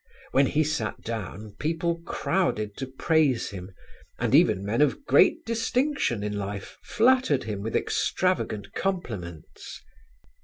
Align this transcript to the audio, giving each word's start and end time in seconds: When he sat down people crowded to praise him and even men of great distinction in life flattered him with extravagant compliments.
When 0.31 0.47
he 0.47 0.63
sat 0.63 1.01
down 1.01 1.53
people 1.59 2.01
crowded 2.07 2.75
to 2.77 2.87
praise 2.87 3.51
him 3.51 3.69
and 4.17 4.33
even 4.33 4.65
men 4.65 4.81
of 4.81 5.05
great 5.05 5.45
distinction 5.45 6.23
in 6.23 6.35
life 6.39 6.79
flattered 6.81 7.43
him 7.43 7.61
with 7.61 7.75
extravagant 7.75 8.73
compliments. 8.73 9.83